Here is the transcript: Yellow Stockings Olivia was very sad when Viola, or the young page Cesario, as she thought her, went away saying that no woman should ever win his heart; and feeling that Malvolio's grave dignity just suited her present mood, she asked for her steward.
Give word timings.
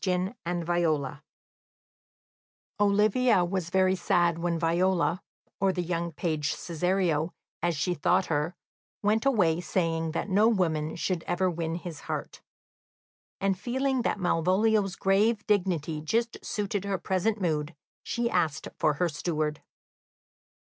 Yellow 0.03 0.33
Stockings 0.43 1.21
Olivia 2.79 3.45
was 3.45 3.69
very 3.69 3.95
sad 3.95 4.39
when 4.39 4.57
Viola, 4.57 5.21
or 5.59 5.71
the 5.71 5.83
young 5.83 6.11
page 6.11 6.55
Cesario, 6.55 7.35
as 7.61 7.77
she 7.77 7.93
thought 7.93 8.25
her, 8.25 8.55
went 9.03 9.27
away 9.27 9.61
saying 9.61 10.13
that 10.13 10.27
no 10.27 10.47
woman 10.47 10.95
should 10.95 11.21
ever 11.27 11.51
win 11.51 11.75
his 11.75 11.99
heart; 11.99 12.41
and 13.39 13.59
feeling 13.59 14.01
that 14.01 14.19
Malvolio's 14.19 14.95
grave 14.95 15.45
dignity 15.45 16.01
just 16.01 16.43
suited 16.43 16.83
her 16.83 16.97
present 16.97 17.39
mood, 17.39 17.75
she 18.01 18.27
asked 18.27 18.69
for 18.79 18.95
her 18.95 19.07
steward. 19.07 19.61